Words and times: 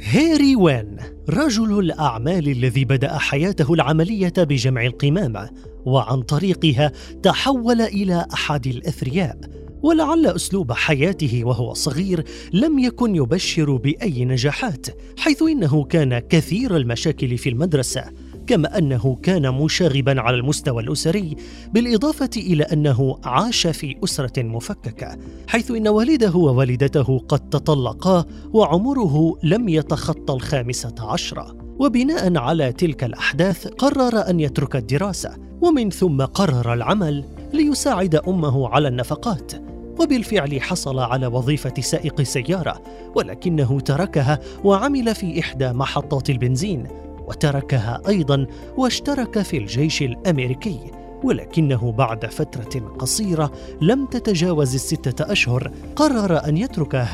هيري 0.00 0.56
وين 0.56 0.96
رجل 1.28 1.78
الأعمال 1.78 2.48
الذي 2.48 2.84
بدأ 2.84 3.18
حياته 3.18 3.74
العملية 3.74 4.32
بجمع 4.38 4.86
القمامة 4.86 5.50
وعن 5.84 6.22
طريقها 6.22 6.92
تحول 7.22 7.80
إلى 7.80 8.26
أحد 8.32 8.66
الأثرياء 8.66 9.38
ولعل 9.82 10.26
أسلوب 10.26 10.72
حياته 10.72 11.44
وهو 11.44 11.74
صغير 11.74 12.24
لم 12.52 12.78
يكن 12.78 13.16
يبشر 13.16 13.76
بأي 13.76 14.24
نجاحات 14.24 14.86
حيث 15.18 15.42
إنه 15.42 15.84
كان 15.84 16.18
كثير 16.18 16.76
المشاكل 16.76 17.38
في 17.38 17.48
المدرسة. 17.48 18.04
كما 18.48 18.78
أنه 18.78 19.18
كان 19.22 19.54
مشاغبا 19.54 20.20
على 20.20 20.36
المستوى 20.36 20.82
الأسري 20.82 21.36
بالإضافة 21.72 22.30
إلى 22.36 22.64
أنه 22.64 23.18
عاش 23.24 23.66
في 23.66 23.96
أسرة 24.04 24.42
مفككة 24.42 25.18
حيث 25.48 25.70
إن 25.70 25.88
والده 25.88 26.36
ووالدته 26.36 27.18
قد 27.18 27.48
تطلقا 27.48 28.24
وعمره 28.52 29.38
لم 29.42 29.68
يتخطى 29.68 30.34
الخامسة 30.34 30.94
عشرة. 30.98 31.56
وبناء 31.78 32.38
على 32.38 32.72
تلك 32.72 33.04
الأحداث 33.04 33.66
قرر 33.66 34.30
أن 34.30 34.40
يترك 34.40 34.76
الدراسة 34.76 35.36
ومن 35.60 35.90
ثم 35.90 36.22
قرر 36.22 36.72
العمل 36.72 37.24
ليساعد 37.52 38.14
أمه 38.14 38.68
على 38.68 38.88
النفقات. 38.88 39.52
وبالفعل 40.00 40.62
حصل 40.62 40.98
على 40.98 41.26
وظيفة 41.26 41.74
سائق 41.80 42.22
سيارة 42.22 42.82
ولكنه 43.14 43.80
تركها 43.80 44.38
وعمل 44.64 45.14
في 45.14 45.40
إحدى 45.40 45.72
محطات 45.72 46.30
البنزين. 46.30 47.07
وتركها 47.28 48.00
أيضا 48.08 48.46
واشترك 48.76 49.42
في 49.42 49.58
الجيش 49.58 50.02
الأمريكي 50.02 50.80
ولكنه 51.24 51.92
بعد 51.92 52.26
فترة 52.26 52.80
قصيرة 52.98 53.52
لم 53.80 54.06
تتجاوز 54.06 54.74
السته 54.74 55.32
أشهر 55.32 55.70
قرر 55.96 56.48
أن 56.48 56.56
يتركه 56.56 57.08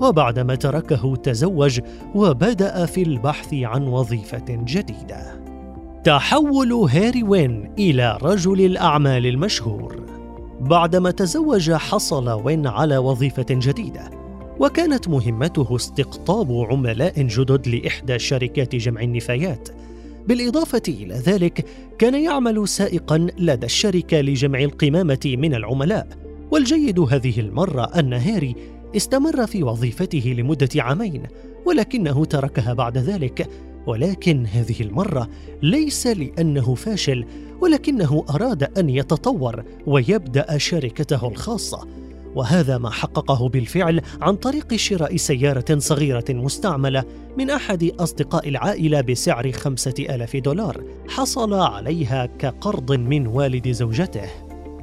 وبعدما 0.00 0.54
تركه 0.54 1.16
تزوج 1.16 1.80
وبدأ 2.14 2.86
في 2.86 3.02
البحث 3.02 3.54
عن 3.54 3.86
وظيفة 3.86 4.44
جديدة. 4.48 5.40
تحول 6.04 6.72
هاري 6.72 7.22
وين 7.22 7.72
إلى 7.78 8.18
رجل 8.22 8.60
الأعمال 8.60 9.26
المشهور. 9.26 10.02
بعدما 10.60 11.10
تزوج 11.10 11.72
حصل 11.72 12.30
وين 12.30 12.66
على 12.66 12.98
وظيفة 12.98 13.46
جديدة. 13.50 14.19
وكانت 14.60 15.08
مهمته 15.08 15.76
استقطاب 15.76 16.52
عملاء 16.70 17.22
جدد 17.22 17.68
لإحدى 17.68 18.18
شركات 18.18 18.76
جمع 18.76 19.00
النفايات. 19.00 19.68
بالإضافة 20.28 20.82
إلى 20.88 21.14
ذلك 21.14 21.64
كان 21.98 22.14
يعمل 22.14 22.68
سائقا 22.68 23.26
لدى 23.38 23.66
الشركة 23.66 24.20
لجمع 24.20 24.60
القمامة 24.60 25.20
من 25.38 25.54
العملاء. 25.54 26.08
والجيد 26.50 27.00
هذه 27.00 27.40
المرة 27.40 27.84
أن 27.84 28.12
هاري 28.12 28.54
استمر 28.96 29.46
في 29.46 29.62
وظيفته 29.62 30.34
لمدة 30.38 30.68
عامين 30.76 31.22
ولكنه 31.66 32.24
تركها 32.24 32.74
بعد 32.74 32.98
ذلك. 32.98 33.48
ولكن 33.86 34.46
هذه 34.46 34.80
المرة 34.80 35.28
ليس 35.62 36.06
لأنه 36.06 36.74
فاشل 36.74 37.24
ولكنه 37.60 38.24
أراد 38.30 38.78
أن 38.78 38.90
يتطور 38.90 39.64
ويبدأ 39.86 40.58
شركته 40.58 41.28
الخاصة. 41.28 41.99
وهذا 42.34 42.78
ما 42.78 42.90
حققه 42.90 43.48
بالفعل 43.48 44.00
عن 44.20 44.36
طريق 44.36 44.74
شراء 44.76 45.16
سيارة 45.16 45.78
صغيرة 45.78 46.24
مستعملة 46.30 47.04
من 47.38 47.50
أحد 47.50 47.90
أصدقاء 48.00 48.48
العائلة 48.48 49.00
بسعر 49.00 49.52
خمسة 49.52 49.94
ألاف 49.98 50.36
دولار 50.36 50.84
حصل 51.08 51.54
عليها 51.54 52.26
كقرض 52.26 52.92
من 52.92 53.26
والد 53.26 53.68
زوجته. 53.68 54.28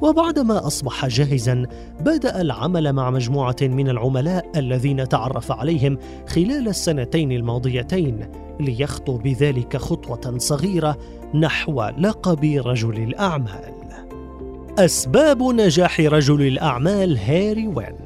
وبعدما 0.02 0.66
أصبح 0.66 1.06
جاهزا 1.06 1.66
بدأ 2.00 2.40
العمل 2.40 2.92
مع 2.92 3.10
مجموعة 3.10 3.56
من 3.62 3.88
العملاء 3.88 4.50
الذين 4.56 5.08
تعرف 5.08 5.52
عليهم 5.52 5.98
خلال 6.28 6.68
السنتين 6.68 7.32
الماضيتين 7.32 8.30
ليخطو 8.60 9.18
بذلك 9.18 9.76
خطوة 9.76 10.38
صغيرة 10.38 10.98
نحو 11.34 11.82
لقب 11.98 12.44
رجل 12.44 13.02
الأعمال. 13.02 13.77
أسباب 14.78 15.42
نجاح 15.42 16.00
رجل 16.00 16.42
الأعمال 16.46 17.18
هاري 17.18 17.66
وين. 17.66 17.96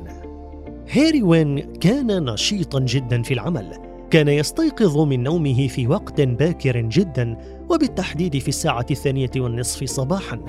هاري 0.93 1.23
وين 1.23 1.59
كان 1.59 2.25
نشيطا 2.25 2.81
جدا 2.81 3.23
في 3.23 3.35
العمل. 3.35 3.67
كان 4.11 4.29
يستيقظ 4.29 4.99
من 4.99 5.23
نومه 5.23 5.69
في 5.69 5.87
وقت 5.87 6.21
باكر 6.21 6.81
جدا 6.81 7.37
وبالتحديد 7.71 8.39
في 8.39 8.49
الساعة 8.49 8.87
الثانية 8.91 9.31
والنصف 9.37 9.85
صباحا 9.85 10.41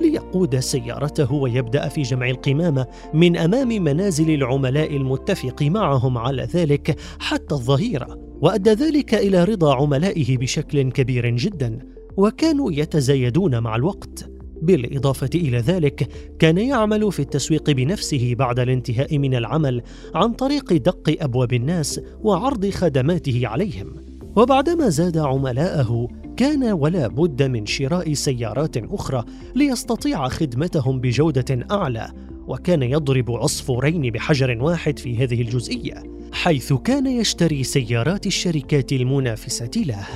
ليقود 0.00 0.58
سيارته 0.58 1.32
ويبدأ 1.32 1.88
في 1.88 2.02
جمع 2.02 2.30
القمامة 2.30 2.86
من 3.14 3.36
أمام 3.36 3.68
منازل 3.68 4.30
العملاء 4.34 4.96
المتفق 4.96 5.62
معهم 5.62 6.18
على 6.18 6.42
ذلك 6.42 6.96
حتى 7.18 7.54
الظهيرة. 7.54 8.18
وأدى 8.40 8.70
ذلك 8.70 9.14
إلى 9.14 9.44
رضا 9.44 9.74
عملائه 9.74 10.38
بشكل 10.38 10.90
كبير 10.90 11.30
جدا 11.30 11.78
وكانوا 12.16 12.72
يتزايدون 12.72 13.58
مع 13.58 13.76
الوقت. 13.76 14.31
بالإضافة 14.62 15.30
إلى 15.34 15.58
ذلك 15.58 16.08
كان 16.38 16.58
يعمل 16.58 17.12
في 17.12 17.20
التسويق 17.20 17.70
بنفسه 17.70 18.34
بعد 18.38 18.58
الانتهاء 18.58 19.18
من 19.18 19.34
العمل 19.34 19.82
عن 20.14 20.32
طريق 20.32 20.72
دق 20.72 21.16
أبواب 21.20 21.52
الناس 21.52 22.00
وعرض 22.22 22.70
خدماته 22.70 23.40
عليهم. 23.44 23.94
وبعدما 24.36 24.88
زاد 24.88 25.18
عملاءه 25.18 26.08
كان 26.36 26.64
ولا 26.64 27.06
بد 27.08 27.42
من 27.42 27.66
شراء 27.66 28.12
سيارات 28.12 28.76
أخرى 28.76 29.24
ليستطيع 29.54 30.28
خدمتهم 30.28 31.00
بجودة 31.00 31.66
أعلى 31.70 32.12
وكان 32.46 32.82
يضرب 32.82 33.30
عصفورين 33.30 34.10
بحجر 34.10 34.62
واحد 34.62 34.98
في 34.98 35.16
هذه 35.16 35.42
الجزئية 35.42 36.02
حيث 36.32 36.72
كان 36.72 37.06
يشتري 37.06 37.64
سيارات 37.64 38.26
الشركات 38.26 38.92
المنافسة 38.92 39.70
له. 39.76 40.06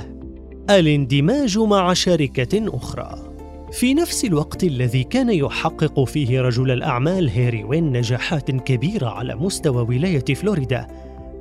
الإندماج 0.69 1.57
مع 1.57 1.93
شركة 1.93 2.75
أخرى. 2.75 3.26
في 3.71 3.93
نفس 3.93 4.25
الوقت 4.25 4.63
الذي 4.63 5.03
كان 5.03 5.29
يحقق 5.29 6.03
فيه 6.03 6.41
رجل 6.41 6.71
الأعمال 6.71 7.29
هيري 7.29 7.63
وين 7.63 7.97
نجاحات 7.97 8.51
كبيرة 8.51 9.07
على 9.07 9.35
مستوى 9.35 9.81
ولاية 9.81 10.25
فلوريدا 10.35 10.87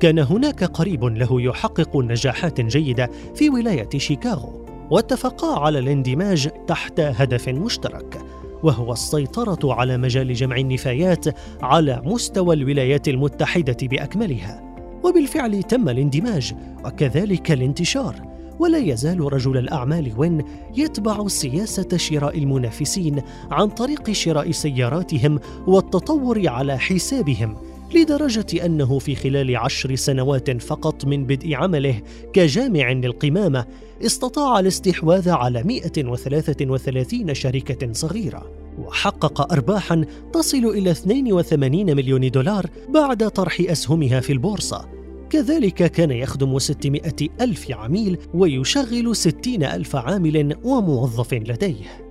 كان 0.00 0.18
هناك 0.18 0.64
قريب 0.64 1.04
له 1.04 1.42
يحقق 1.42 1.96
نجاحات 1.96 2.60
جيدة 2.60 3.10
في 3.34 3.50
ولاية 3.50 3.88
شيكاغو 3.96 4.66
واتفقا 4.90 5.60
على 5.60 5.78
الاندماج 5.78 6.48
تحت 6.66 7.00
هدف 7.00 7.48
مشترك 7.48 8.18
وهو 8.62 8.92
السيطرة 8.92 9.74
على 9.74 9.96
مجال 9.96 10.34
جمع 10.34 10.56
النفايات 10.56 11.24
على 11.62 12.02
مستوى 12.04 12.54
الولايات 12.54 13.08
المتحدة 13.08 13.76
بأكملها. 13.82 14.62
وبالفعل 15.04 15.62
تم 15.62 15.88
الاندماج 15.88 16.54
وكذلك 16.84 17.52
الانتشار. 17.52 18.35
ولا 18.58 18.78
يزال 18.78 19.32
رجل 19.32 19.56
الأعمال 19.56 20.12
وين 20.16 20.44
يتبع 20.76 21.28
سياسة 21.28 21.96
شراء 21.96 22.38
المنافسين 22.38 23.22
عن 23.50 23.68
طريق 23.68 24.12
شراء 24.12 24.50
سياراتهم 24.50 25.38
والتطور 25.66 26.48
على 26.48 26.78
حسابهم 26.78 27.56
لدرجة 27.94 28.64
أنه 28.64 28.98
في 28.98 29.14
خلال 29.14 29.56
عشر 29.56 29.94
سنوات 29.94 30.62
فقط 30.62 31.04
من 31.04 31.24
بدء 31.24 31.54
عمله 31.54 32.00
كجامع 32.32 32.92
للقمامة 32.92 33.66
استطاع 34.06 34.60
الاستحواذ 34.60 35.28
على 35.28 35.62
133 35.62 37.34
شركة 37.34 37.92
صغيرة 37.92 38.50
وحقق 38.78 39.52
أرباحا 39.52 40.04
تصل 40.32 40.64
إلى 40.66 40.90
82 40.90 41.96
مليون 41.96 42.30
دولار 42.30 42.66
بعد 42.88 43.30
طرح 43.30 43.60
أسهمها 43.60 44.20
في 44.20 44.32
البورصة. 44.32 44.95
كذلك 45.30 45.74
كان 45.74 46.10
يخدم 46.10 46.58
600 46.58 47.02
ألف 47.40 47.70
عميل 47.70 48.18
ويشغل 48.34 49.16
60 49.16 49.64
ألف 49.64 49.96
عامل 49.96 50.56
وموظف 50.64 51.34
لديه. 51.34 52.06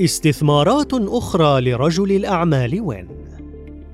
استثمارات 0.00 0.94
أخرى 0.94 1.60
لرجل 1.60 2.12
الأعمال 2.12 2.80
وين؟ 2.80 3.08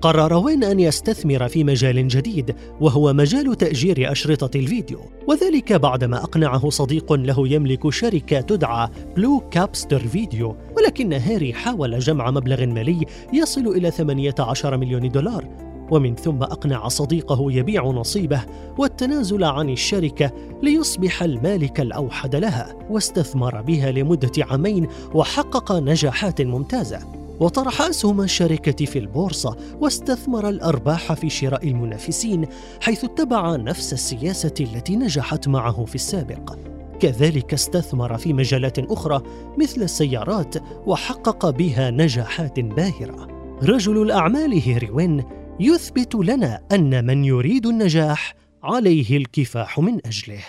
قرر 0.00 0.32
وين 0.32 0.64
أن 0.64 0.80
يستثمر 0.80 1.48
في 1.48 1.64
مجال 1.64 2.08
جديد 2.08 2.54
وهو 2.80 3.12
مجال 3.12 3.56
تأجير 3.56 4.12
أشرطة 4.12 4.58
الفيديو. 4.58 5.00
وذلك 5.26 5.72
بعدما 5.72 6.16
أقنعه 6.16 6.70
صديق 6.70 7.12
له 7.12 7.48
يملك 7.48 7.90
شركة 7.90 8.40
تدعى 8.40 8.88
بلو 9.16 9.40
كابستر 9.50 9.98
فيديو 9.98 10.56
ولكن 10.76 11.12
هاري 11.12 11.52
حاول 11.52 11.98
جمع 11.98 12.30
مبلغ 12.30 12.66
مالي 12.66 13.06
يصل 13.32 13.68
إلى 13.68 13.90
18 13.90 14.76
مليون 14.76 15.08
دولار. 15.08 15.67
ومن 15.90 16.14
ثم 16.14 16.42
أقنع 16.42 16.88
صديقه 16.88 17.52
يبيع 17.52 17.84
نصيبه 17.84 18.40
والتنازل 18.78 19.44
عن 19.44 19.70
الشركة 19.70 20.30
ليصبح 20.62 21.22
المالك 21.22 21.80
الأوحد 21.80 22.36
لها 22.36 22.76
واستثمر 22.90 23.62
بها 23.62 23.90
لمدة 23.90 24.32
عامين 24.38 24.88
وحقق 25.14 25.72
نجاحات 25.72 26.42
ممتازة. 26.42 26.98
وطرح 27.40 27.82
أسهم 27.82 28.20
الشركة 28.20 28.84
في 28.86 28.98
البورصة 28.98 29.56
واستثمر 29.80 30.48
الأرباح 30.48 31.12
في 31.12 31.30
شراء 31.30 31.68
المنافسين 31.68 32.46
حيث 32.80 33.04
اتبع 33.04 33.56
نفس 33.56 33.92
السياسة 33.92 34.54
التي 34.60 34.96
نجحت 34.96 35.48
معه 35.48 35.84
في 35.84 35.94
السابق. 35.94 36.56
كذلك 37.00 37.54
استثمر 37.54 38.18
في 38.18 38.32
مجالات 38.32 38.78
أخرى 38.78 39.22
مثل 39.58 39.82
السيارات 39.82 40.54
وحقق 40.86 41.50
بها 41.50 41.90
نجاحات 41.90 42.60
باهرة. 42.60 43.28
رجل 43.62 44.02
الأعمال 44.02 44.62
هيري 44.62 44.90
وين 44.90 45.24
يثبت 45.60 46.14
لنا 46.14 46.60
أن 46.72 47.06
من 47.06 47.24
يريد 47.24 47.66
النجاح 47.66 48.34
عليه 48.62 49.16
الكفاح 49.16 49.78
من 49.78 50.06
أجله. 50.06 50.44